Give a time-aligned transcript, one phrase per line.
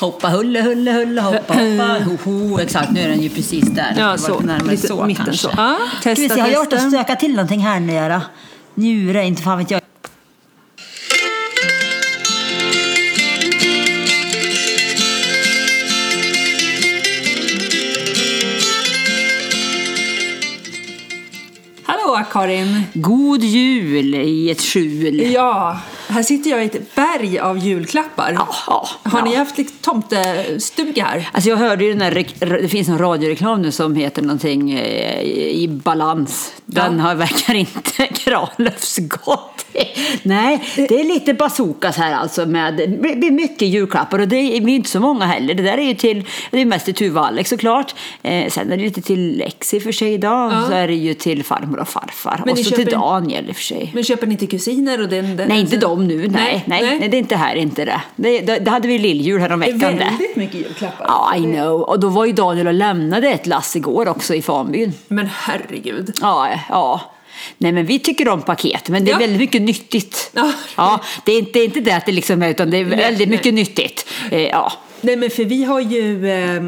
[0.00, 2.58] Hoppa hulle hulle hulle hoppa hoppa ho, ho.
[2.60, 3.94] Exakt, nu är den ju precis där.
[3.98, 4.40] Ja, så.
[4.40, 5.42] Närmare Lite så mitten kanske.
[5.48, 5.50] så.
[5.56, 6.90] Ja, Ska vi testa, se, har jag och testa.
[6.90, 8.20] stökat till någonting här nu då?
[8.74, 9.80] Njure, inte fan vet jag.
[21.84, 22.82] Hallå Karin!
[22.94, 25.20] God jul i ett skjul.
[25.32, 25.80] Ja,
[26.10, 28.32] här sitter jag i ett berg av julklappar.
[28.32, 31.28] Ja, ja, Har ni haft liksom tomtestuga här?
[31.32, 35.22] Alltså jag hörde ju den där, det finns en radioreklam nu som heter någonting eh,
[35.50, 36.52] i balans.
[36.72, 37.02] Den Ja.
[37.04, 39.84] har, verkar inte Kranlöfs gått i.
[40.22, 44.60] Nej, det är lite bazookas här alltså med, det blir mycket julklappar och det är
[44.62, 45.54] är inte så många heller.
[45.54, 47.94] Det där är ju till, det är mest till Tuva och Alex såklart.
[48.22, 50.52] Eh, sen är det lite till Lex i och för sig idag.
[50.52, 50.62] Ja.
[50.68, 52.42] Så är det ju till farmor och farfar.
[52.44, 53.90] Men och så till köper- Daniel i och för sig.
[53.94, 55.00] Men köper ni till kusiner?
[55.02, 56.28] Och den, den, Nej, inte de nu.
[56.28, 57.08] Nej, nej, nej.
[57.08, 58.00] det är inte här, inte det.
[58.16, 59.78] Det, det, det hade vi lilljul Det är häromveckan.
[59.78, 59.86] det.
[60.04, 61.04] väldigt mycket julklappar.
[61.08, 61.80] Ja, I know.
[61.80, 64.92] Och då var ju Daniel och lämnade ett lass igår också i Fanbyn.
[65.08, 66.12] Men herregud.
[66.20, 67.00] Ja, ja.
[67.58, 69.18] Nej men vi tycker om paket, men det är Ja.
[69.18, 70.30] väldigt mycket nyttigt.
[70.34, 70.52] Ja.
[70.76, 72.84] Ja, det är inte, det är inte det att det liksom är, utan det är
[72.84, 73.38] väldigt nej.
[73.38, 74.06] mycket nyttigt.
[74.30, 74.72] Eh, ja.
[75.00, 76.62] Nej men för vi har ju eh,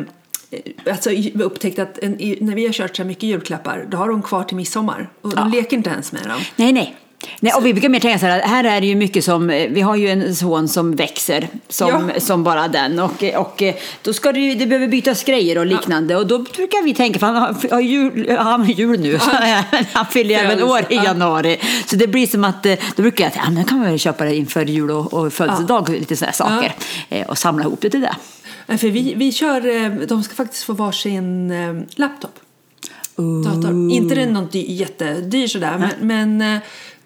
[0.91, 4.23] alltså, upptäckt att en, när vi har kört så här mycket julklappar då har de
[4.23, 6.41] kvar till midsommar och de leker inte ens med dem.
[6.57, 6.97] Nej, nej.
[7.45, 9.69] Nej, och vi brukar mer tänka så här, här är det ju mycket som, eh,
[9.71, 12.21] vi har ju en son som växer som, Ja.
[12.21, 15.67] som bara den och, och eh, då ska det ju, det behöver bytas grejer och
[15.67, 19.19] liknande och då brukar vi tänka, för han har, har jul, han har jul nu,
[19.19, 19.31] så
[19.93, 21.05] han fyller även år i Ja.
[21.05, 21.59] januari.
[21.87, 23.99] Så det blir som att, eh, då brukar jag säga, ja, men kan man väl
[23.99, 26.73] köpa det inför jul och, och födelsedag, lite sådana saker
[27.29, 28.01] och samla ihop det till
[28.67, 28.79] det.
[28.79, 31.53] För vi, vi kör, de ska faktiskt få varsin
[31.97, 32.39] laptop.
[33.45, 33.91] Dator.
[33.93, 36.61] Inte den någon dy, jättedyr sådär men, men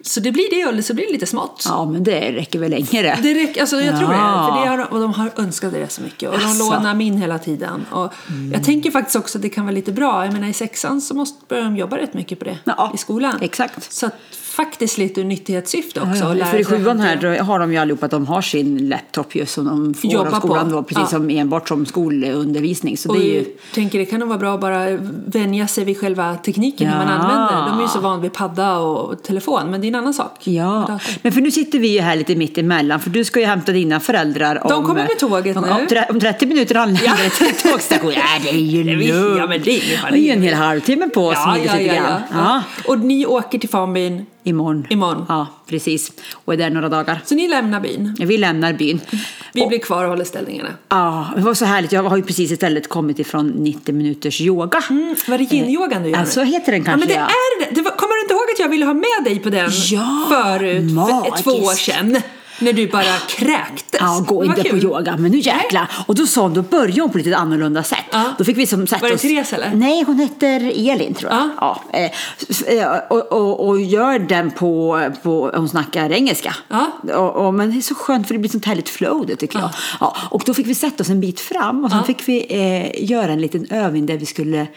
[0.07, 1.63] så det blir det eller så blir det lite smått.
[1.69, 3.33] Ja, men det räcker väl länge det.
[3.33, 4.15] Räcker, alltså jag tror det.
[4.15, 4.53] Ja.
[4.55, 6.29] För det har, och de har önskat det så mycket.
[6.29, 6.63] Och de Asså.
[6.73, 7.85] lånar min hela tiden.
[7.91, 8.13] Och
[8.53, 10.25] Jag tänker faktiskt också att det kan vara lite bra.
[10.25, 12.97] Jag menar i sexan så måste börja de jobba rätt mycket på det Ja, i
[12.97, 13.37] skolan.
[13.41, 13.93] exakt.
[13.93, 16.15] Så att faktiskt lite ur nyttighetssyfte också.
[16.23, 16.45] Ja, ja.
[16.45, 19.65] För i sjuan här har de ju allihopa att de har sin laptop just som
[19.65, 20.75] de får Jobbar av skolan på.
[20.75, 21.07] då, precis Ja.
[21.17, 22.97] som enbart som skolundervisning.
[22.97, 23.37] Så Och det är ju...
[23.37, 26.97] jag tänker det kan nog vara bra att bara vänja sig vid själva tekniken hur
[26.97, 27.13] man Ja.
[27.13, 27.69] använder.
[27.71, 30.47] De är ju så vana vid padda och telefon men det är en annan sak.
[30.47, 33.45] Ja, men för nu sitter vi ju här lite mitt emellan för du ska ju
[33.45, 34.69] hämta dina föräldrar om...
[34.69, 35.69] De kommer med tåget om, nu.
[35.71, 38.11] Om, tre- om 30 minuter anländer det till tågstation.
[38.15, 39.37] Ja, det är ju lugnt.
[39.39, 39.71] ja, men det
[40.11, 41.37] är ju en hel halvtimme på oss.
[41.37, 42.19] Ja, ja, ja, ja.
[42.31, 42.63] ja.
[42.85, 44.25] Och ni åker till Fanbyn.
[44.43, 44.87] Imorgon.
[44.89, 45.25] Imorgon.
[45.29, 46.11] Ja, precis.
[46.45, 47.21] Och är där några dagar.
[47.25, 48.15] Så ni lämnar byn.
[48.19, 48.99] Vi lämnar byn.
[49.53, 50.69] Vi Och- blir kvar och håller ställningarna.
[50.89, 51.91] Ja, det var så härligt.
[51.91, 54.83] Jag har ju precis istället kommit ifrån 90 minuters yoga.
[54.89, 56.17] Mm, var det yin-yogan du gör?
[56.17, 57.25] Alltså heter den Ja, kanske men det ja.
[57.27, 57.75] är det.
[57.75, 60.25] det var, kommer du inte ihåg att jag ville ha med dig på den Ja,
[60.29, 61.43] förut, för magiskt.
[61.43, 62.21] två år sedan?
[62.59, 63.99] När du bara kräktes.
[64.01, 64.83] Ja, gå inte på kul.
[64.83, 65.91] yoga, men nu jäklar.
[66.07, 67.97] Och då sa hon, då började hon på lite annorlunda sätt.
[68.11, 68.23] Ja.
[68.37, 69.17] Då fick vi som sätta Var det.
[69.17, 69.71] Therese, eller?
[69.75, 71.49] Nej, hon heter Elin tror jag.
[71.57, 71.81] Ja.
[71.91, 71.99] Ja.
[71.99, 76.55] eh, eh, och, och, och gör den på, på, hon snackar engelska.
[76.67, 76.87] Ja.
[77.15, 79.59] Och, och, men det är så skönt för det blir sånt härligt flow det tycker
[79.59, 79.69] jag.
[79.99, 82.05] Ja, och då fick vi sätta oss en bit fram och sen Ja.
[82.05, 84.67] fick vi eh, göra en liten övning där vi skulle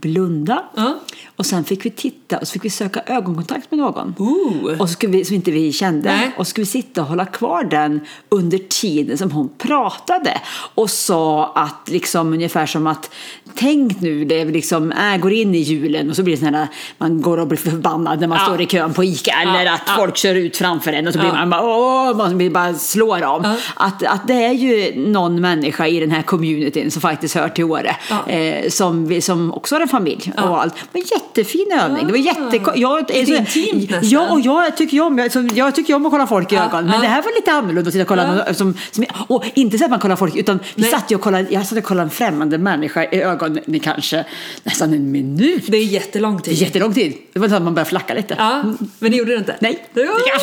[0.00, 0.62] blunda.
[0.76, 0.98] Ja.
[1.36, 4.14] Och sen fick vi titta och så fick vi söka ögonkontakt med någon.
[4.18, 4.80] Ooh.
[4.80, 6.08] Och så skulle vi, som inte vi kände.
[6.08, 6.32] Nej.
[6.36, 10.40] Och så skulle vi sitta och hålla kvar den under tiden som hon pratade.
[10.74, 13.10] Och sa att liksom ungefär som att
[13.54, 16.68] tänk nu, det är liksom, äh, går in i julen och så blir det här,
[16.98, 18.44] man går och blir förbannad när man Ja.
[18.46, 19.32] står i kön på Ica.
[19.42, 19.92] Eller Ja, att ja.
[19.96, 23.18] folk kör ut framför en och så blir man bara, åh, man blir bara slår.
[23.18, 23.56] Ja.
[23.76, 27.64] Att, att det är ju någon människa i den här communityn som faktiskt hör till
[27.64, 27.96] Åre.
[28.26, 30.74] Eh, som, vi, som också har en familj och allt.
[30.92, 32.06] Men jättefin övning.
[32.06, 32.60] Det var jätte...
[32.74, 34.08] Jag, Lite intimt nästan.
[34.10, 36.84] Ja, och jag tycker, om, alltså, jag tycker om att kolla folk i Ja, ögonen.
[36.84, 37.00] Men ja.
[37.00, 38.34] det här var lite annorlunda att sitta och kolla.
[38.34, 40.90] någon Som, som, och inte så att man kollar folk, utan vi Nej.
[40.90, 44.24] satt och kollade, jag satt och kollade en främmande människa i ögonen i kanske
[44.62, 45.64] nästan en minut.
[45.66, 46.62] Det är jättelång Det är tid.
[46.62, 47.14] jättelång tid.
[47.32, 48.34] Det var så att man började flacka lite.
[48.38, 48.62] Ja,
[48.98, 49.56] men det gjorde du inte?
[49.60, 49.84] Nej.
[49.94, 50.02] Ja.
[50.02, 50.40] Jag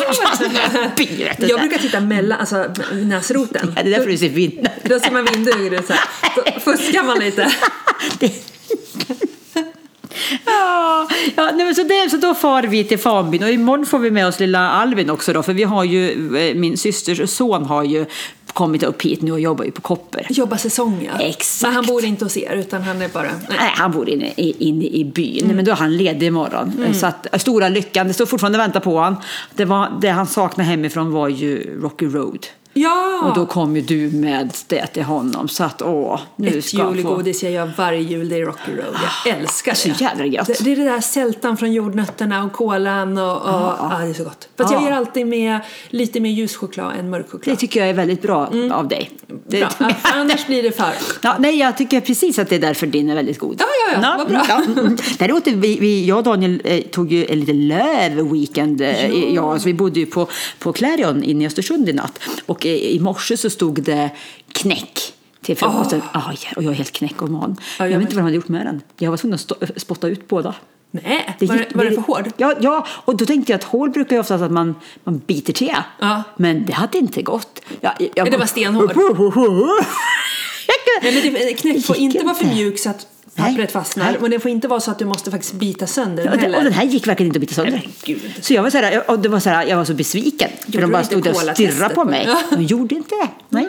[1.49, 3.73] Jag brukar titta mellan, alltså näsroten.
[3.75, 5.91] Ja, det är därför du ser fin Då ser man vindug ut
[6.63, 7.51] fuskar man lite.
[10.45, 14.11] Ja, ja nej, så, det, så då far vi till Fanbyn och imorgon får vi
[14.11, 17.83] med oss lilla Alvin också då för vi har ju, eh, min systers son har
[17.83, 18.05] ju
[18.53, 20.27] kommit upp hit nu och jobbar ju på Kopper.
[20.29, 21.23] Jobba säsong ja.
[21.25, 21.61] Exakt.
[21.67, 23.23] Men han bor inte hos er utan han är bara...
[23.23, 23.57] Nej.
[23.59, 25.55] Nej, han bor inne i, inne i byn, Mm.
[25.55, 26.93] men då är han ledig imorgon.
[26.93, 29.15] Så att, eh, stora lyckan, det står fortfarande och väntar på honom.
[29.55, 32.45] Det, var, det han saknade hemifrån var ju Rocky Road.
[32.77, 33.21] Ja!
[33.23, 35.47] Och då kom ju du med det till honom.
[35.47, 36.95] Så att åh, nu Ett ska han få...
[36.97, 38.95] julgodis jag gör varje jul, det är Rocky Road.
[39.25, 39.77] Jag älskar det.
[39.77, 40.47] Så jävla gött.
[40.47, 44.13] Det, det är det där sältan från jordnötterna och kolan och, och ja, det är
[44.13, 44.47] så gott.
[44.57, 44.85] Fast jag Ja.
[44.89, 47.59] gör alltid med lite mer ljuschoklad än mörk Det choklad.
[47.59, 49.11] tycker jag är väldigt bra av dig.
[49.47, 49.69] Det, Bra.
[49.79, 50.91] Ja, Annars blir det för.
[51.21, 53.55] Ja, nej, jag tycker precis att det är därför din är väldigt god.
[53.59, 54.45] Ja, ja, ja, vad bra.
[54.49, 54.97] Ja, mm.
[55.19, 58.81] Däremot, vi, vi, jag och Daniel eh, tog ju en liten löv-weekend.
[58.81, 59.53] Eh, ja.
[59.53, 60.27] alltså, vi bodde ju på,
[60.59, 62.19] på Clarion inne i Östersund i natt.
[62.45, 64.09] Och eh, i morse så stod det
[64.51, 66.01] knäck till frukosten.
[66.13, 67.55] Aj, och jag är helt knäck magen.
[67.59, 68.81] Ja, jag jag vet inte vad de hade gjort med den.
[68.97, 70.55] Jag var tvungen att spotta ut båda.
[70.91, 72.31] Nej, var, gick- det, var det för hård?
[72.37, 75.53] Ja, ja, och då tänkte jag att hål brukar ju oftast att man, man biter
[75.53, 75.73] till.
[75.99, 76.23] Ja.
[76.37, 77.61] Men det hade inte gått.
[77.81, 78.91] Jag, jag, Det var stenhård.
[81.03, 83.67] Nej, men det, knäck får inte vara för mjuk så att pappret Nej.
[83.67, 84.05] fastnar.
[84.05, 84.17] Nej.
[84.21, 86.43] Och det får inte vara så att du måste faktiskt bita sönder Ja, den och
[86.45, 86.63] heller.
[86.63, 87.71] den här gick verkligen inte att bita sönder.
[87.71, 88.31] Nej, men gud.
[88.41, 90.49] Så jag var, så här, och det var så här, jag var så besviken.
[90.59, 92.27] För Gjorde de du bara stod där och stirrade på mig.
[92.49, 93.29] De gjorde inte det.
[93.49, 93.67] Nej.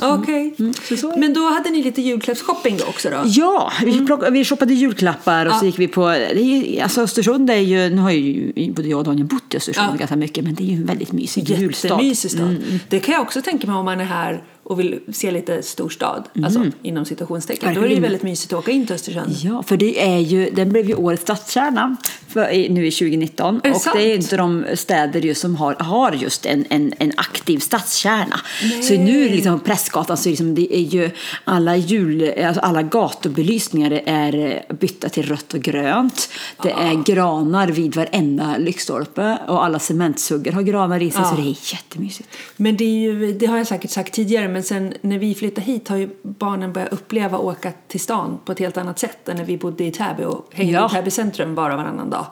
[0.00, 0.54] Okej.
[0.88, 1.20] så så är det.
[1.20, 3.22] Men då hade ni lite julklappsshopping då också då?
[3.24, 5.66] Ja, vi, plock, vi shoppade julklappar och så Mm.
[5.66, 5.66] Ja.
[5.66, 6.08] gick vi på...
[6.08, 7.90] Är alltså Östersund är ju...
[7.90, 9.96] Nu har ju både jag och Daniel bott i Östersund Ja.
[9.96, 11.88] ganska mycket men det är ju en väldigt mysig julstad.
[11.88, 12.56] Jättemysig stad.
[12.88, 14.42] Det kan jag också tänka mig om man är här
[14.72, 17.74] och vill se lite storstad, alltså inom citationstecken.
[17.74, 19.32] Då är det ju väldigt mysigt att åka in till Östersund.
[19.42, 21.96] Ja, för det är ju, den blev ju årets stadskärna
[22.28, 23.56] för, nu i 2019.
[23.56, 23.96] Är det och sant?
[23.96, 28.40] det är inte de städer just som har, har just en, en, en aktiv stadskärna.
[28.82, 31.10] Så nu liksom Prästgatan så liksom, det är ju
[31.44, 36.28] alla, jul, alltså alla gatubelysningar är bytta till rött och grönt.
[36.62, 36.82] Det Ah.
[36.82, 41.42] är granar vid varenda lyktstolpe och alla cementsuggar har granar i sig så Ja.
[41.42, 42.28] det är jättemysigt.
[42.56, 45.60] Men det, är ju, det har jag säkert sagt tidigare, men sen när vi flyttade
[45.66, 49.28] hit har ju barnen börjat uppleva att åka till stan på ett helt annat sätt
[49.28, 50.86] än när vi bodde i Täby och hängde Ja.
[50.86, 52.26] i Täby centrum bara varannan dag.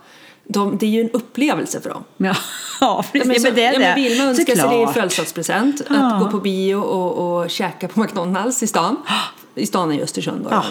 [0.44, 2.04] De, det är ju en upplevelse för dem.
[2.16, 2.34] Ja,
[2.80, 3.28] ja precis.
[3.28, 5.82] men, så, men det är ja, men Vilma önskar sig det i födelsedagspresent.
[5.88, 6.14] Ja.
[6.14, 8.96] Att gå på bio och, och käka på McDonalds i stan.
[9.54, 10.50] I stan i Östersund då.
[10.50, 10.64] Ja.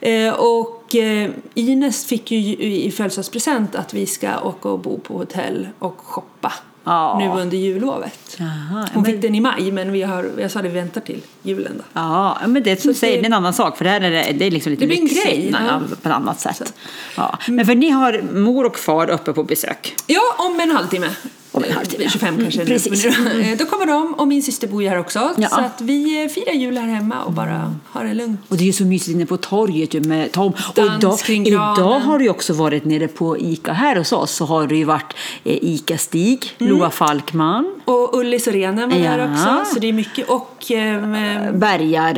[0.00, 0.08] Ja.
[0.08, 5.14] Eh, och eh, Ines fick ju i födelsedagspresent att vi ska åka och bo på
[5.18, 6.52] hotell och shoppa.
[6.84, 7.18] Ja.
[7.18, 8.36] Nu under jullovet.
[8.38, 10.74] Jaha, ja, Hon men- fick den i maj men vi har, jag sa det vi
[10.74, 11.84] väntar till julen då.
[11.92, 13.76] Ja, men det som du Så säger, det- det är en annan sak.
[13.76, 15.80] För det här är, det, det är liksom lite Det blir en grej, ja.
[16.02, 16.74] på ett annat sätt.
[17.16, 17.38] Ja.
[17.48, 19.94] Men för ni har mor och far uppe på besök.
[20.06, 21.08] Ja, om en halvtimme.
[21.56, 22.08] Om en halvtimme.
[22.10, 22.60] 25 kanske.
[22.60, 23.04] Mm, precis.
[23.04, 25.30] Eh, Då kommer de och min syster bor ju här också.
[25.36, 25.48] Ja.
[25.48, 28.40] Så att vi eh, firar jul här hemma och bara har det lugnt.
[28.48, 30.52] Och det är ju så mysigt inne på torget ju med Tom.
[30.76, 34.30] Och idag, kring idag har du ju också varit nere på Ica här hos oss.
[34.32, 35.14] Så har det ju varit
[35.44, 36.72] eh, Ica-Stig, Mm.
[36.72, 39.32] Loa Falkman, Och Ulli Sorenen var där Ja.
[39.32, 39.74] också.
[39.74, 40.28] Så det är mycket.
[40.28, 42.14] Och eh, Bergar...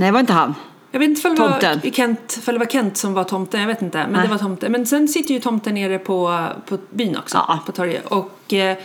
[0.00, 0.54] Nej, var inte han?
[0.94, 1.90] Jag vet inte ifall det, var.
[1.90, 3.60] Kent, ifall det var Kent som var tomten.
[3.60, 3.98] Jag vet inte.
[3.98, 4.22] Men Nej.
[4.22, 4.72] det var tomten.
[4.72, 7.44] Men sen sitter ju tomten nere på, på byn också.
[7.48, 7.58] Ja.
[7.66, 8.06] På torget.
[8.06, 8.76] Och eh,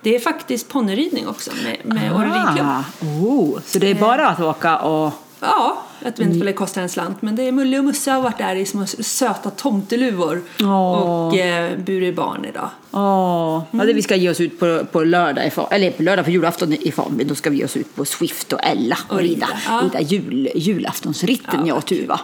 [0.00, 2.12] det är faktiskt ponnyridning också med, med.
[2.60, 5.12] Ah, oh, så det är bara att åka och...
[5.40, 7.22] Ja, inte ifall det kostar en slant.
[7.22, 10.42] Men det är Mulle och Musse har varit där i små söta tomteluvor.
[10.60, 10.92] Åh.
[10.92, 12.68] Och eh, burit barn idag.
[12.90, 16.24] Åh, ja, det vi ska ge oss ut på, på lördag, i eller på lördag
[16.24, 17.24] på julafton i Fanby.
[17.24, 19.80] Då ska vi ge oss ut på Swift och Ella och, Och rida, ja.
[19.84, 22.20] rida jul, julaftonsritten, jag och Tuva.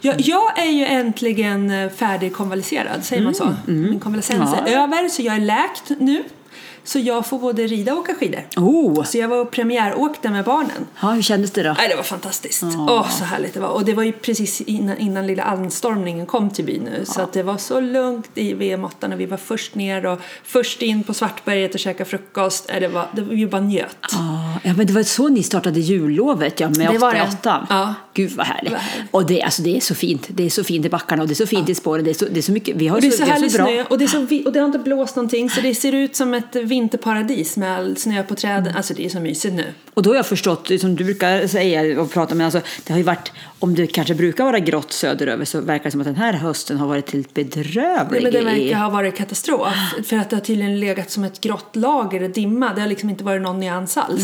[0.00, 3.54] Jag, jag är ju äntligen eh, färdigkonvalescerad, säger man så?
[3.66, 4.84] Min konvalescens är Mm, Ja.
[4.84, 6.24] över, så jag är läkt nu.
[6.84, 8.42] Så jag får både rida och åka skidor.
[8.56, 10.86] Oh, Så jag var och premiäråkte med barnen.
[11.02, 11.74] ja, hur kändes det då?
[11.78, 12.62] Nej, det var fantastiskt.
[12.88, 13.68] Åh, så härligt det var.
[13.68, 17.04] Och det var ju precis innan, innan lilla anstormningen kom till byn nu.
[17.04, 20.82] Så att det var så lugnt i VM8 när vi var först ner och först
[20.82, 22.70] in på Svartberget och käka frukost.
[22.80, 23.96] Det var, det var ju bara njöt.
[24.12, 27.22] Ja, ja, men det var så ni startade jullovet, ja, med Det var det.
[27.22, 27.66] 88.
[27.70, 27.94] Ja.
[28.14, 28.72] Gud vad härligt.
[28.72, 29.08] Härligt.
[29.14, 30.26] Och det, alltså, det är så fint.
[30.28, 32.04] Det är så fint i backarna och det är så fint i spåren.
[32.04, 32.76] Det är så, det är så mycket.
[32.76, 33.66] Vi har Och det är så härlig bra.
[33.66, 36.16] snö och det, är så, och det har inte blåst någonting så det ser ut
[36.16, 38.76] som ett vinterparadis med all snö på träden.
[38.76, 39.64] Alltså det är så mysigt nu.
[39.94, 42.98] Och då har jag förstått, som du brukar säga och prata med, alltså, det har
[42.98, 46.16] ju varit, om det kanske brukar vara grått söderöver så verkar det som att den
[46.16, 48.22] här hösten har varit helt bedrövlig.
[48.22, 49.68] Nej, men det verkar ha varit katastrof.
[50.06, 52.74] För att det har tydligen legat som ett grått lager och dimma.
[52.74, 54.22] Det har liksom inte varit någon nyans alls.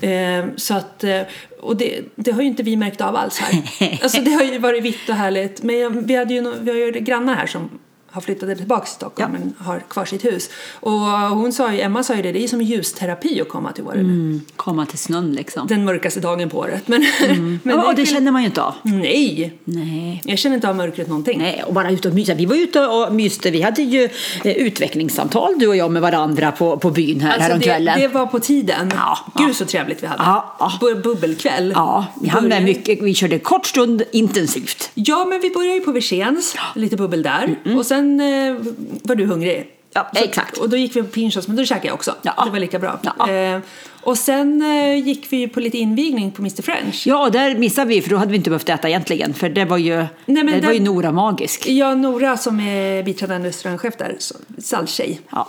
[0.00, 1.20] Ehm, så att, eh,
[1.60, 3.62] och det, det har ju inte vi märkt av alls här.
[4.02, 5.62] alltså det har ju varit vitt och härligt.
[5.62, 7.70] Men vi, hade ju, vi har ju grannar här som
[8.12, 9.38] har flyttat tillbaka till Stockholm Ja.
[9.40, 10.50] men har kvar sitt hus.
[10.80, 13.84] Och hon sa ju, Emma sa ju det, det är som ljusterapi att komma till
[13.84, 13.98] Åre.
[13.98, 15.66] Mm, komma till snön liksom.
[15.66, 16.88] Den mörkaste dagen på året.
[16.88, 17.06] Men,
[17.62, 18.74] men ja, och det är- känner man ju inte av.
[18.82, 19.58] Nej!
[19.64, 20.22] Nej.
[20.24, 21.38] Jag känner inte av mörkret någonting.
[21.38, 22.34] Nej, och bara ute och mysa.
[22.34, 23.50] Vi var ute och myste.
[23.50, 24.04] Vi hade ju
[24.44, 28.00] eh, utvecklingssamtal du och jag med varandra på, på byn här Alltså det, häromkvällen.
[28.00, 28.90] det var på tiden.
[28.94, 29.54] Ja, Gud ja.
[29.54, 30.22] så trevligt vi hade.
[30.22, 30.72] Ja, ja.
[30.80, 31.72] Bu- Bubbelkväll.
[31.76, 33.02] Ja, vi hann med mycket.
[33.02, 34.90] Vi körde kort stund intensivt.
[34.94, 37.56] Ja, men vi började ju på Wirsens, lite bubbel där.
[37.78, 38.56] Och sen eh,
[39.02, 39.66] var du hungrig.
[39.94, 40.56] Ja, Så- exakt.
[40.58, 42.14] Och då gick vi på Pinchos, men då käkade jag också.
[42.22, 42.42] Ja.
[42.44, 43.00] Det var lika bra.
[43.18, 43.30] Ja.
[43.30, 43.60] Eh,
[44.04, 47.06] Och sen eh, gick vi på lite invigning på Mr French.
[47.06, 49.34] Ja, där missade vi för då hade vi inte behövt äta egentligen.
[49.34, 51.68] För det var ju, men det där- var ju Nora magisk.
[51.68, 54.16] Ja, Nora som är biträdande restaurangchef där,
[54.58, 55.20] stalltjej.
[55.30, 55.48] Ja.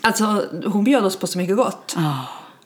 [0.00, 1.94] Alltså, hon bjöd oss på så mycket gott.
[1.98, 2.12] Ah.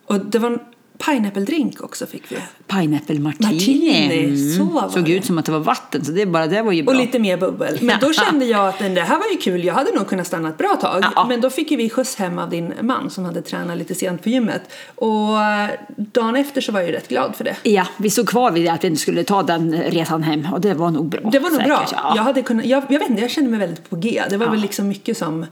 [0.06, 0.58] Och det var
[1.04, 2.36] pineapple-drink också fick vi.
[2.66, 3.52] Pineapple martini.
[3.52, 5.12] Martini, så var Såg det.
[5.12, 6.94] ut som att det var vatten, så det, bara det var ju bra.
[6.94, 7.78] Och lite mer bubbel.
[7.82, 10.48] Men då kände jag att det här var ju kul, jag hade nog kunnat stanna
[10.48, 11.04] ett bra tag.
[11.16, 11.26] Ja.
[11.28, 14.22] Men då fick ju vi skjuts hem av din man som hade tränat lite sent
[14.22, 14.62] på gymmet.
[14.94, 17.56] Och eh, dagen efter så var jag ju rätt glad för det.
[17.62, 20.74] Ja, vi stod kvar vid att vi inte skulle ta den resan hem och det
[20.74, 21.30] var nog bra.
[21.30, 21.76] Det var nog bra.
[21.78, 22.12] säkert, Ja.
[22.16, 24.22] Jag, hade kunnat, jag, jag vet inte, jag kände mig väldigt på G.
[24.30, 25.46] Det var väl liksom mycket som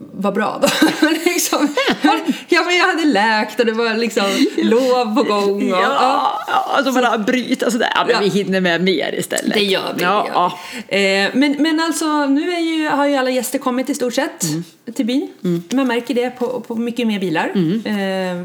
[0.00, 0.68] var bra då.
[1.24, 1.74] liksom,
[2.48, 4.24] ja, men jag hade läkt och det var liksom
[4.56, 5.72] lov på gång.
[5.72, 7.88] Och, Ja, ja, alltså bara bryta sådär.
[7.94, 8.20] Ja, men Ja.
[8.20, 9.54] vi hinner med mer istället.
[9.54, 10.02] Det gör vi.
[10.02, 10.26] Ja,
[10.88, 10.96] ja.
[10.96, 14.42] Eh, men, men alltså, nu är ju, har ju alla gäster kommit i stort sett
[14.42, 14.64] Mm.
[14.94, 15.28] till byn.
[15.72, 17.52] Man märker det på, på mycket mer bilar.
[17.84, 17.96] Eh,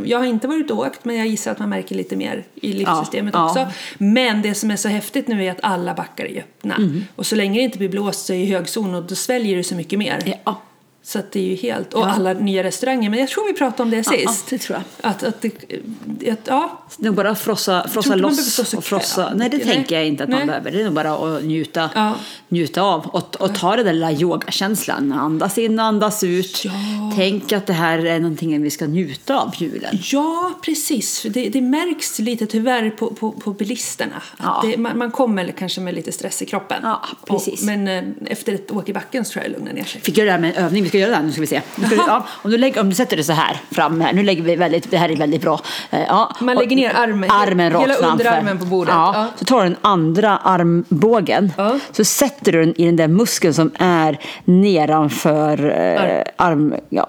[0.10, 2.74] jag har inte varit och åkt, men jag gissar att man märker lite mer i
[2.74, 3.68] livssystemet också.
[3.98, 6.76] Men det som är så häftigt nu är att alla backar är öppna.
[6.76, 7.06] Mm.
[7.16, 9.64] Och så länge det inte blir blåst så är det högzon och då sväljer det
[9.64, 10.38] så mycket mer.
[10.46, 10.62] Ja.
[11.06, 13.10] Så att det är ju helt, och alla nya restauranger.
[13.10, 14.24] Men jag tror vi pratade om det sist.
[14.24, 15.10] ja, det tror jag.
[15.12, 18.84] Att, att, det, att ja, Det är nog bara att frossa, frossa loss så och
[18.84, 19.34] frossa.
[19.36, 19.66] Nej, det Nej.
[19.66, 20.48] tänker jag inte att man Nej.
[20.48, 20.72] behöver.
[20.72, 22.16] Det är nog bara att njuta, Ja.
[22.48, 25.14] njuta av och, och ta den där lilla yogakänslan.
[25.14, 26.62] Andas in och andas ut.
[26.66, 26.72] Ja.
[27.16, 29.98] Tänk att det här är någonting vi ska njuta av julen.
[30.04, 31.26] Ja, precis.
[31.30, 34.22] Det, det märks lite tyvärr på, på, på bilisterna.
[34.40, 34.64] Ja.
[34.66, 36.80] det, man, man kommer kanske med lite stress i kroppen.
[36.84, 37.60] Ja, precis.
[37.62, 40.02] Och, men eh, efter ett åk i backen så tror jag det lugnar ner sig.
[40.02, 41.62] Fick göra det här med en övning, ska göra det här, nu ska vi se.
[41.76, 42.06] Nu ska, Jaha.
[42.08, 44.56] ja, om, du lägger, om du sätter det så här fram här, nu lägger vi
[44.56, 45.60] väldigt, det här är väldigt bra.
[45.92, 48.08] Eh, Ja, Man lägger ner armen- armen hela framför.
[48.12, 48.94] underarmen på bordet.
[48.94, 49.28] Ja, Ja.
[49.40, 51.80] Så tar du den andra armbågen, Ja.
[51.92, 56.76] så sätter du den i den där muskeln som är nedanför eh, arm...
[56.90, 57.08] Ja,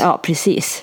[0.00, 0.82] ja, precis.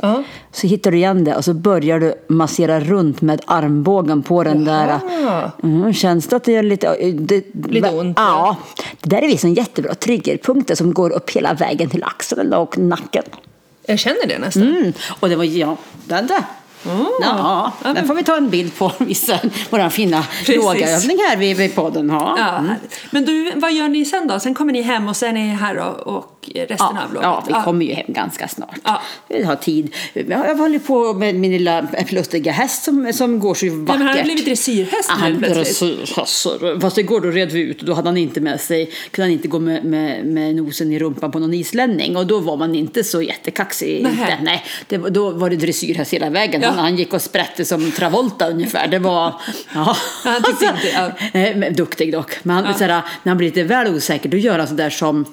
[0.52, 4.66] Så hittar du igen det och så börjar du massera runt med armbågen på den
[4.66, 5.00] där.
[5.10, 5.52] Jaha.
[5.64, 6.96] Mm, känns det att det gör lite...
[7.14, 8.56] Det, Lite ont, Ja.
[9.02, 12.78] Det där är visst en jättebra triggerpunkter som går upp hela vägen till axeln och
[12.78, 13.24] nacken.
[13.86, 14.64] Jag känner det nästan.
[14.64, 14.94] Mm.
[15.20, 16.44] Och det var, ja, den där.
[16.86, 17.06] Mm.
[17.22, 19.40] Ja, Ja, den får vi ta en bild på, visa
[19.70, 22.10] vår fina yogaövning här vid, vid podden.
[22.10, 22.36] Ja.
[22.38, 22.76] Ja, Mm.
[23.12, 24.40] Men du, vad gör ni sen då?
[24.40, 27.24] Sen kommer ni hem och sen är ni här och, och resten Ja, av lovet?
[27.24, 28.80] ja, vi kommer ju hem ganska snart.
[28.84, 29.02] Ja.
[29.28, 29.96] Vi har tid.
[30.14, 33.88] Jag hållit på med min lilla pluttiga häst som, som går så vackert.
[33.88, 35.80] Nej, men han har blivit dressyrhäst Ja, nu han plötsligt.
[36.06, 36.82] dressyrhäst.
[36.82, 39.32] Fast igår då red vi ut och då hade han inte med sig, kunde han
[39.32, 42.76] inte gå med, med, med nosen i rumpan på någon islänning och då var man
[42.76, 44.04] inte så jättekaxig.
[44.04, 44.32] Nähä.
[44.32, 44.44] Inte.
[44.44, 46.62] Nej, det, då var det dressyrhäst hela vägen.
[46.62, 46.70] Ja.
[46.70, 48.88] Han, han gick och sprätte som Travolta ungefär.
[48.88, 49.34] Det var,
[49.74, 49.96] ja.
[50.24, 51.12] Han tyckte inte- ja.
[51.40, 52.32] Eh, Duktig dock.
[52.44, 52.88] Men han, såhär,
[53.24, 55.26] när han blir lite väl osäker då gör han sådär som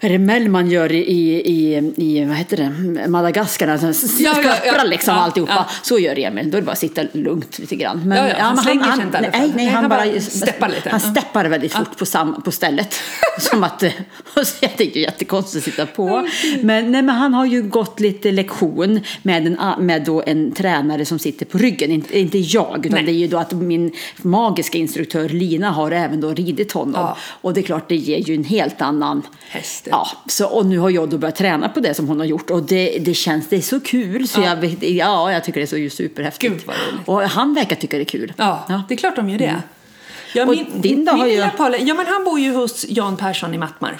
[0.00, 3.68] vad är det Mellman gör i, i, i, i vad heter det, Madagaskar?
[3.68, 4.84] Alltså, Ja, ja, ja, ja.
[4.84, 5.52] liksom Ja, alltihopa.
[5.52, 5.66] ja.
[5.82, 6.50] Så gör Emil.
[6.50, 8.02] Då är det bara att sitta lugnt lite grann.
[8.06, 9.08] Men, Ja, ja, han i alla fall.
[9.12, 10.90] nej, nej, Nej, han, han bara, bara steppar lite.
[10.90, 12.94] Han steppar väldigt fort på, sam, på stället.
[13.38, 13.90] Som att, eh,
[14.34, 16.26] så jag tänkte jättekonstigt att sitta på.
[16.62, 21.04] Men, nej, men han har ju gått lite lektion med en, med då en tränare
[21.04, 21.90] som sitter på ryggen.
[21.90, 23.04] Inte, inte jag, utan Nej.
[23.04, 27.08] det är ju då att min magiska instruktör Lina har även då ridit honom.
[27.40, 29.85] Och det är klart, det ger ju en helt annan Häst.
[29.90, 32.50] Ja, så, och nu har jag då börjat träna på det som hon har gjort
[32.50, 34.44] och det, det känns, det är så kul så Ja.
[34.46, 36.66] jag, vet- ja, jag tycker det är så superhäftigt.
[37.04, 38.32] Och han verkar tycka det är kul.
[38.36, 39.44] Ja, det är klart de gör det.
[40.34, 40.48] Ja, Mm.
[40.48, 43.54] Och din då min har ju- Palle, ja men han bor ju hos Jan Persson
[43.54, 43.96] i Mattmar.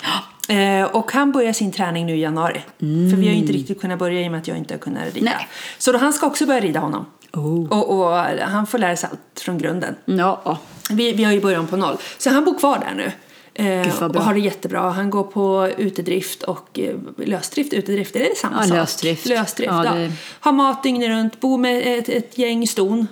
[0.49, 2.61] Eh, och han börjar sin träning nu i januari.
[2.79, 4.79] För vi har ju inte riktigt kunnat börja i och med att jag inte har
[4.79, 5.19] kunnat rida.
[5.19, 5.33] Mm.
[5.39, 5.49] Nej.
[5.79, 7.07] Så då han ska också börja rida honom.
[7.33, 7.69] Oh.
[7.73, 9.95] Och, och han får lära sig allt från grunden.
[10.05, 10.59] Ja, ja.
[10.91, 11.97] Vi, vi har ju början på noll.
[12.19, 13.13] Så han bor kvar där nu.
[13.59, 14.91] Eh, och har det jättebra.
[14.91, 17.73] Han går på utedrift och eh, lösdrift.
[17.73, 18.77] Utedrift, är det samma Ja, sak?
[18.77, 19.27] lösdrift.
[19.27, 19.93] Lösdrift, Ja, ja.
[19.95, 23.07] det- Har mat dygnet runt, bor med ett, ett gäng ston.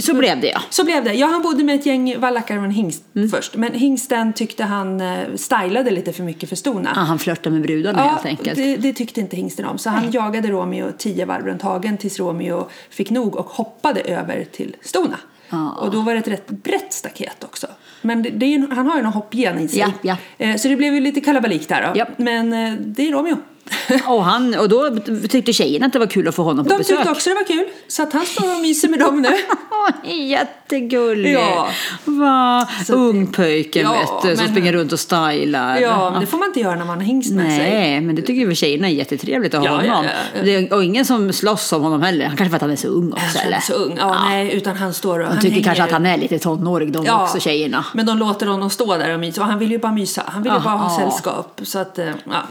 [0.00, 0.60] Så blev det ja.
[0.70, 1.14] Så blev det.
[1.14, 3.28] Ja, han bodde med ett gäng vallackar och en hingst Mm.
[3.28, 3.56] först.
[3.56, 6.92] Men hingsten tyckte han eh, stylade lite för mycket för stona.
[6.94, 8.56] Ja, han flörtar med brudarna helt enkelt.
[8.56, 9.78] det, det tyckte inte hingsten om.
[9.78, 14.44] Så han jagade Romeo tio varv runt hagen tills Romeo fick nog och hoppade över
[14.52, 15.16] till stona.
[15.50, 15.70] Ja.
[15.80, 17.66] Och då var det ett rätt brett staket också.
[18.02, 19.78] Men det, det är ju, han har ju någon hoppgen i sig.
[19.78, 20.16] Ja, ja.
[20.46, 21.98] Eh, Så det blev ju lite kalabalik där då.
[22.00, 22.06] Ja.
[22.16, 23.36] Men eh, det är Romeo.
[24.06, 24.96] Och, han, och då
[25.28, 26.96] tyckte tjejen att det var kul att få honom på De besök.
[26.96, 27.64] tyckte också det var kul.
[27.88, 29.28] Så att han står och myser med dem nu.
[30.28, 31.34] Jättegullig.
[31.34, 31.68] Ja.
[32.04, 35.78] Va, Så att- ungpöjken Ja, vet du, som men- springer runt och stylar.
[35.80, 37.70] Ja, men det får man inte göra när man har hingst med sig.
[37.70, 40.10] Nej, men det tycker ju tjejerna är jättetrevligt att ha Ja, honom.
[40.34, 40.42] ja.
[40.44, 42.26] Det och ingen som slåss om honom heller.
[42.26, 43.38] Han kanske för att han är så ung också.
[43.38, 43.60] Eller?
[43.60, 43.96] så ung.
[44.00, 45.64] Ja, nej, utan han står och De han tycker hänger...
[45.64, 47.84] kanske att han är lite tonårig de Ja, också, tjejerna.
[47.94, 49.40] Men de låter honom stå där och mysa.
[49.40, 50.22] Och han vill ju bara mysa.
[50.26, 51.60] Han vill ju bara ha sällskap.
[51.62, 52.42] Så att, eh, ja.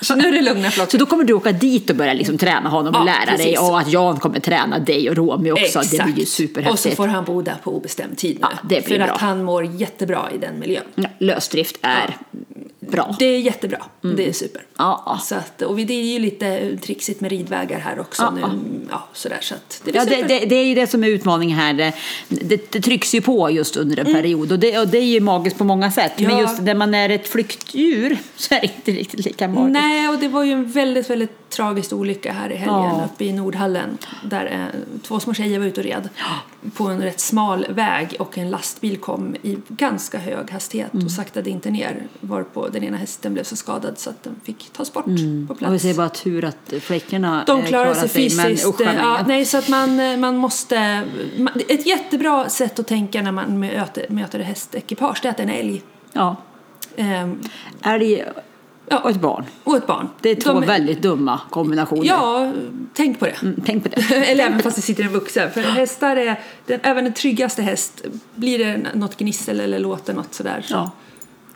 [0.00, 0.90] Så nu är det lugna flock.
[0.90, 3.60] Så då kommer du åka dit och börja liksom träna honom och lära dig precis.
[3.60, 5.64] och att Jan kommer träna dig och Romy också.
[5.64, 5.90] Exakt.
[5.90, 6.96] Det blir ju och så superhäftigt.
[6.96, 8.40] får han bo där på obestämd tid nu.
[8.40, 9.14] Ja, det blir För bra.
[9.14, 10.84] att han mår jättebra i den miljön.
[10.94, 12.16] Ja, lösdrift är
[12.80, 13.16] bra.
[13.18, 13.82] Det är jättebra.
[14.16, 14.58] Det är super.
[14.58, 14.68] Mm.
[14.78, 15.20] Ja.
[15.24, 18.48] Så att, och det är ju lite trixigt med ridvägar här också Ja.
[18.48, 18.60] nu.
[18.90, 21.08] Ja, sådär, så att det blir Ja, det, det, det är ju det som är
[21.08, 21.74] utmaningen här.
[22.28, 25.20] Det, det, trycks ju på just under en period och det, och det är ju
[25.20, 26.12] magiskt på många sätt.
[26.16, 26.36] Men Mm.
[26.38, 26.42] Ja.
[26.50, 29.72] just när man är ett flyktdjur så är det inte riktigt lika magiskt.
[29.72, 33.04] Nej, och det var ju en väldigt, väldigt tragisk olycka här i helgen Ja.
[33.14, 36.08] uppe i Nordhallen där eh, två små tjejer var ute och red
[36.76, 41.06] på en rätt smal väg och en lastbil kom i ganska hög hastighet Mm.
[41.06, 44.70] och saktade inte ner varpå den ena hästen blev så skadad så att den fick
[44.72, 45.46] tas bort på Mm.
[45.50, 45.82] Och vi plats.
[45.82, 48.08] säger bara tur att fläckarna De eh, klarar sig men
[48.46, 48.66] fysiskt.
[48.68, 51.02] usch, eh, vad ja, nej, så att man, eh, man måste...
[51.38, 55.42] man- Ett jättebra sätt att tänka när man möter, möter hästekipage det är att det
[55.42, 55.82] är en älg.
[56.12, 56.36] Ja.
[56.96, 57.40] Ehm,
[57.82, 58.24] Älg
[58.88, 58.98] Ja.
[58.98, 59.44] och ett barn.
[59.64, 60.08] och ett barn.
[60.20, 62.04] Det är två De- väldigt dumma kombinationer.
[62.06, 62.52] Ja,
[62.94, 63.42] tänk på det.
[63.42, 64.14] Mm, tänk på det.
[64.26, 65.50] Eller även fast det sitter en vuxen.
[65.50, 70.34] För hästar är, den, även den tryggaste häst, blir det något gnissel eller låter något
[70.34, 70.90] sådär så Ja.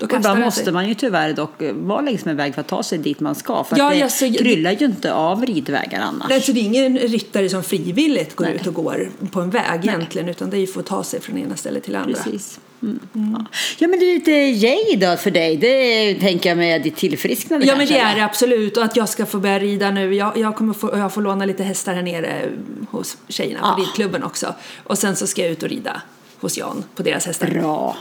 [0.00, 2.68] Då Och ibland måste man ju tyvärr dock eh, vara längs med väg för att
[2.68, 3.64] ta sig dit man ska.
[3.64, 6.28] För Ja, det ja, så- kryllar ju inte av ridvägar annars.
[6.28, 8.54] Nej, så det är ingen ryttare som frivilligt går Nej.
[8.54, 11.20] ut och går på en väg egentligen utan det är ju för att ta sig
[11.20, 12.14] från ena stället till andra.
[12.14, 12.60] Precis.
[12.82, 13.00] Mm.
[13.12, 13.44] Ja.
[13.78, 15.56] ja, men det är lite yay då för dig.
[15.56, 19.08] Det tänker jag med ditt tillfrisknande Ja men det är det absolut och att jag
[19.08, 20.14] ska få börja rida nu.
[20.14, 22.42] Jag, jag kommer få, jag får låna lite hästar här nere
[22.90, 24.54] hos tjejerna på ridklubben också.
[24.84, 26.02] Och sen så ska jag ut och rida
[26.40, 27.46] hos Jan på deras hästar.
[27.50, 27.96] Bra.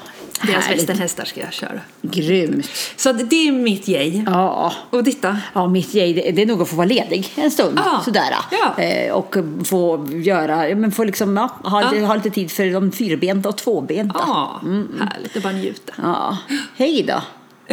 [0.48, 1.80] Deras västernhästar ska jag köra.
[2.02, 2.70] Grymt.
[2.96, 4.24] Så det är mitt yay.
[4.26, 4.74] Ja.
[4.90, 5.36] Och ditt då?
[5.54, 7.80] Ja, mitt yay, det, det är nog att få vara ledig en stund.
[7.86, 8.02] Ja.
[8.06, 8.36] Sådär.
[8.52, 8.84] Ja.
[8.84, 12.06] Eh, och få göra, men få liksom, ja, ha, Ja.
[12.06, 14.20] ha lite tid för de fyrbenta och tvåbenta.
[14.28, 14.62] Ja,
[15.00, 15.94] härligt att bara njuta.
[16.04, 16.38] Ja.
[16.78, 17.22] Hej då.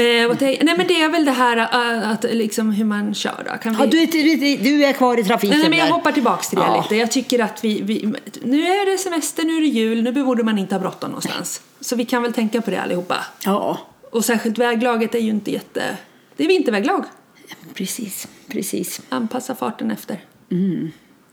[0.03, 0.05] Eh,
[0.41, 3.59] nej men det är väl det här äh, att liksom hur man kör då.
[3.63, 3.79] Kan vi...
[3.81, 5.93] Ja, du, är, du, du är kvar i trafiken Nej, men jag där.
[5.93, 6.83] hoppar tillbaks till det Ja.
[6.83, 6.97] lite.
[6.97, 10.43] Jag tycker att vi, vi, nu är det semester, nu är det jul, nu borde
[10.43, 11.61] man inte ha bråttom någonstans.
[11.81, 13.17] Så vi kan väl tänka på det allihopa.
[13.45, 13.79] Ja,
[14.11, 15.97] Och särskilt väglaget är ju inte jätte...
[16.37, 17.05] Det är vinterväglag.
[17.75, 18.29] precis.
[18.49, 19.01] precis.
[19.09, 20.21] Anpassa farten efter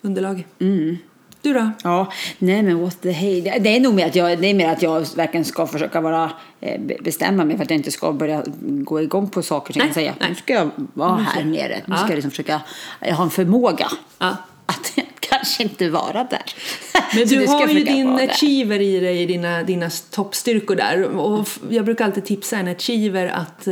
[0.01, 0.47] underlag.
[0.59, 0.97] Mm.
[1.41, 1.71] Du då?
[1.83, 3.41] Ja, nej men what the hey.
[3.41, 6.31] Det är nog mer att jag, det är mer att jag verkligen ska försöka vara,
[6.61, 9.81] eh, be- bestämma mig för att jag inte ska börja gå igång på saker som
[9.81, 10.13] jag säger.
[10.19, 10.29] nej.
[10.29, 11.81] Nu ska jag vara här nere.
[11.85, 12.61] Nu ska jag liksom försöka,
[12.99, 13.87] jag har en förmåga
[14.19, 14.37] Ja.
[14.65, 14.97] att
[15.43, 16.43] kanske inte vara där.
[17.15, 18.33] Men du ska har ju din vara där.
[18.33, 21.03] achiever i dig, dina, dina toppstyrkor där.
[21.03, 23.67] Och jag brukar alltid tipsa en achiever att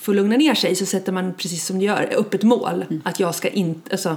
[0.00, 2.84] eh, få lugna ner sig så sätter man, precis som du gör, upp ett mål.
[2.90, 3.02] Mm.
[3.04, 4.16] Att jag ska inte, alltså,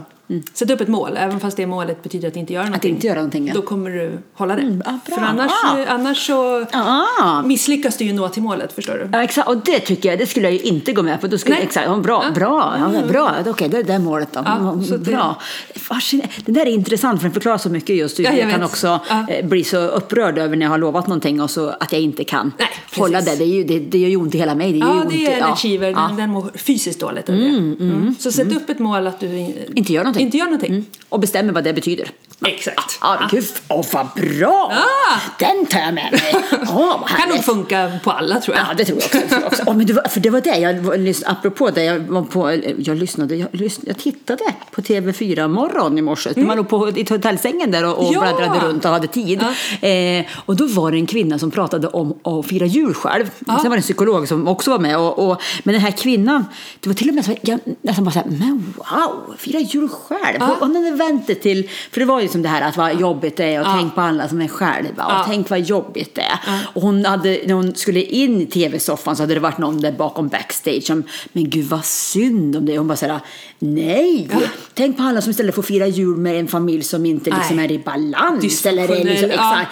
[0.54, 2.96] sätta upp ett mål, även fast det målet betyder att inte göra någonting.
[2.96, 3.54] inte göra någonting, ja.
[3.54, 4.62] Då kommer du hålla det.
[4.86, 5.16] ja, bra.
[5.18, 5.86] För annars, Ah.
[5.88, 7.42] annars så Ah.
[7.42, 9.10] misslyckas du ju nå till målet, förstår du.
[9.14, 9.48] Ja, exakt.
[9.48, 11.28] Och det tycker jag, det skulle jag ju inte gå med på.
[11.28, 11.64] Då skulle, Nej.
[11.64, 12.32] exakt, bra, Ja.
[12.32, 13.32] bra, ja, bra.
[13.48, 14.42] Okej, det är det målet då.
[14.46, 15.36] Ja, Mm, så det- bra.
[15.76, 16.34] Fascinerande.
[16.46, 18.70] Det där är intressant för den förklarar så mycket just Ja, jag, jag kan vet.
[18.70, 22.02] också eh, bli så upprörd över när jag har lovat någonting och så att jag
[22.02, 22.68] inte kan Nej,
[22.98, 23.36] hålla det.
[23.36, 24.72] Det, är ju, det, det gör ju ont i hela mig.
[24.72, 25.92] Det gör ju Ja, ont det är en achiever.
[26.02, 26.08] Ja.
[26.08, 27.48] Den, den mår fysiskt dåligt över det.
[27.48, 28.16] Mm.
[28.20, 30.26] Så sätt upp ett mål att du in- Inte gör någonting.
[30.26, 30.72] Inte gör någonting.
[30.72, 30.86] Mm.
[31.10, 32.10] Och bestämmer vad det betyder.
[32.46, 32.98] Exakt.
[33.02, 34.72] Ja, gud, åh vad bra!
[34.74, 35.20] Ah.
[35.40, 36.36] Den tar jag med mig.
[36.74, 38.66] Vad Kan nog funka på alla tror jag.
[38.70, 39.18] Ja, det tror jag också.
[39.20, 39.64] Det tror jag också.
[39.68, 42.98] Åh, men det var, för det var det jag apropå det jag var på, jag
[42.98, 46.30] lyssnade, jag, lyssnade, jag tittade på TV4 morgon i morse.
[46.36, 48.14] Man låg på i hotellsängen där och, och Mm.
[48.28, 48.36] Ja.
[48.36, 49.42] bläddrade runt och hade tid.
[49.82, 53.30] Eh, och då var det en kvinna som pratade om att fira jul själv.
[53.46, 54.98] Sen var det en psykolog som också var med.
[54.98, 56.46] Och, och, men den här kvinnan,
[56.80, 59.90] det var till och med så jag nästan bara så här, men wow, fira jul
[59.90, 60.38] själv.
[60.40, 60.56] Ja.
[60.60, 63.38] Hon hade vänt det till, för det var ju som det här att vad jobbigt
[63.38, 63.74] det är och Ja.
[63.80, 65.24] tänk på alla som är själva och Ja.
[65.28, 66.40] tänk vad jobbigt det är.
[66.74, 69.92] Och hon hade, när hon skulle in i tv-soffan så hade det varit någon där
[69.92, 72.78] bakom backstage som, men gud vad synd om det.
[72.78, 73.20] Hon bara såhär,
[73.64, 74.30] nej,
[74.74, 77.66] tänk på alla som istället får fira jul med en familj som inte liksom Nej.
[77.66, 78.66] är i balans.
[78.66, 79.62] Eller är liksom, ja.
[79.62, 79.72] exakt.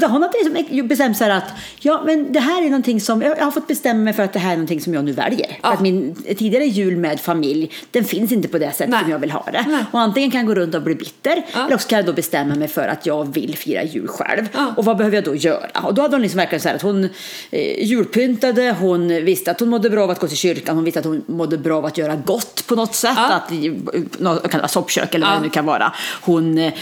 [0.00, 1.44] Då- hade liksom bestämt sig att,
[1.80, 4.32] ja men det här är någonting som, jag jag har fått bestämma mig för att
[4.32, 5.58] det här är någonting som jag nu väljer.
[5.62, 5.68] Ja.
[5.68, 9.00] För att min tidigare jul med familj, den finns inte på det sätt Nej.
[9.02, 9.64] som jag vill ha det.
[9.68, 9.84] Nej.
[9.92, 11.64] Och antingen kan jag gå runt och bli bitter, Ja.
[11.64, 14.48] eller också kan jag då bestämma mig för att jag vill fira jul själv.
[14.52, 14.74] Ja.
[14.76, 15.80] Och vad behöver jag då göra?
[15.82, 17.04] Och då hade hon liksom verkligen så här att hon
[17.50, 21.00] eh, julpyntade, hon visste att hon mådde bra av att gå till kyrkan, hon visste
[21.00, 23.34] att hon mådde bra av att göra gott på något sätt, Ja.
[23.36, 25.38] att, något, kan det vara soppkök eller vad Ja.
[25.38, 25.92] det nu kan vara.
[26.20, 26.72] Hon eh,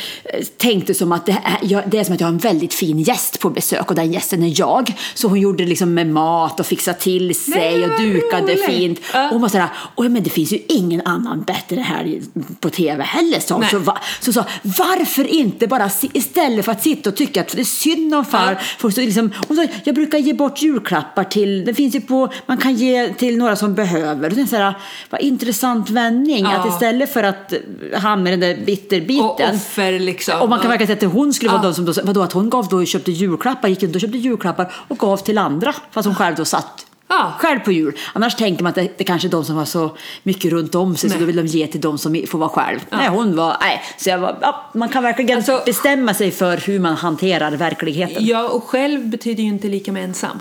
[0.56, 2.98] tänkte som att det är, jag, det är som att jag har en väldigt fin
[2.98, 4.92] gäst på besök och den gästen är jag.
[5.14, 8.64] Så hon gjorde liksom med mat och fixade till sig Nej, och dukade roligt.
[8.66, 9.00] fint.
[9.12, 9.24] Ja.
[9.26, 12.20] Och hon var sådär, Oj, men det finns ju ingen annan bättre här
[12.60, 13.40] på tv heller.
[13.40, 13.64] Så, hon.
[13.70, 17.60] Så, va, så sa, varför inte bara istället för att sitta och tycka att det
[17.60, 18.52] är synd om far.
[18.52, 18.58] Ja.
[18.78, 22.32] För så liksom, hon sa, jag brukar ge bort julklappar till, det finns ju på,
[22.46, 24.42] man kan ge till några som behöver.
[24.42, 24.74] Och så här,
[25.10, 26.31] vad intressant vändning.
[26.40, 26.56] Ja.
[26.56, 27.52] Att istället för att
[27.94, 29.24] hamna i den där bitterbiten.
[29.24, 30.40] Och offer liksom.
[30.40, 30.70] Och man kan Ja.
[30.70, 31.68] verkligen säga att hon skulle vara Ja.
[31.68, 34.72] de som då, vadå, att hon gav då, köpte julklappar, gick runt och köpte julklappar
[34.88, 35.74] och gav till andra.
[35.90, 37.32] Fast hon själv då satt Ja.
[37.38, 37.94] själv på jul.
[38.12, 40.96] Annars tänker man att det, det kanske är de som har så mycket runt om
[40.96, 41.20] sig så Nej.
[41.20, 42.78] då vill de ge till de som får vara själv.
[42.90, 43.82] Nej, hon var, nej.
[43.98, 48.26] Så jag var, ja, man kan verkligen Alltså- bestämma sig för hur man hanterar verkligheten.
[48.26, 50.40] Ja, och själv betyder ju inte lika med ensam.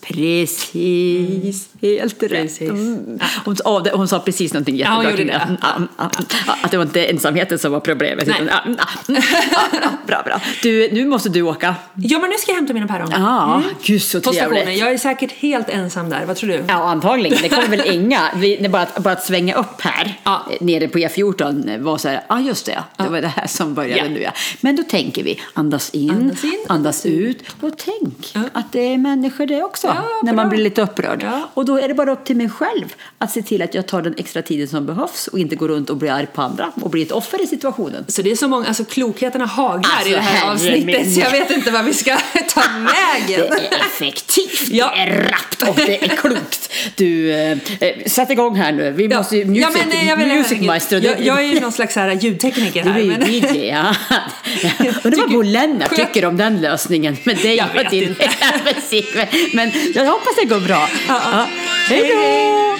[0.00, 2.60] Precis, helt rätt.
[2.60, 3.18] Mm.
[3.44, 5.16] Hon, sa- det- hon sa precis någonting Ja, hon jättebra.
[5.16, 5.58] kring det.
[5.62, 5.68] Ja,
[5.98, 6.10] ja,
[6.46, 8.26] ja, Att det var inte ensamheten som var problemet.
[8.26, 8.36] Nej.
[8.42, 9.14] Utan, ja, ja,
[9.52, 10.40] ja, ja, bra, bra.
[10.62, 11.74] Du, nu måste du åka.
[11.94, 13.08] Ja, men nu ska jag hämta mina päron.
[13.10, 14.78] Ja, gud så trevligt.
[14.78, 16.24] Jag är säkert helt ensam där.
[16.26, 16.64] Vad tror du?
[16.68, 17.38] Ja, antagligen.
[17.42, 18.20] Det kommer väl inga.
[18.36, 20.46] Vi, det är bara, att, bara att svänga upp här Ja.
[20.60, 23.74] nere på E14 var så här, ja ah, just det, det var det här som
[23.74, 24.08] började Ja.
[24.08, 24.30] nu ja.
[24.60, 28.40] Men då tänker vi, andas in, Andas in, andas ut och tänk Ja.
[28.52, 31.22] att det är människor det också Ja, när man blir lite upprörd.
[31.22, 31.50] Ja.
[31.54, 34.02] Och då är det bara upp till mig själv att se till att jag tar
[34.02, 36.90] den extra tiden som behövs och inte går runt och blir arg på andra och
[36.90, 38.04] blir ett offer i situationen.
[38.08, 41.14] Så det är så många, alltså klokheterna haglar Alltså, i det här avsnittet min.
[41.14, 42.16] så jag vet inte vad vi ska
[42.54, 42.86] ta Det
[43.28, 43.52] vägen.
[43.52, 44.92] är effektivt, Ja.
[44.96, 46.71] det är rappt och det är klokt.
[46.94, 47.56] Du, eh, eh,
[48.06, 48.90] sätt igång här nu.
[48.90, 50.98] Vi måste ju, music, men, nej, jag, vill- music maestro.
[50.98, 53.00] jag, jag är ju någon slags här ljudtekniker Du är här.
[53.00, 53.94] ju Men, DJ, ja.
[55.02, 58.14] Undrar vad Bo Lennart Sköt- tycker om den lösningen med dig Jag och din
[58.76, 59.06] musik.
[59.54, 60.88] Men jag hoppas det går bra.
[61.08, 61.30] Ja, ja.
[61.32, 61.46] Ja.
[61.88, 62.71] Hej då!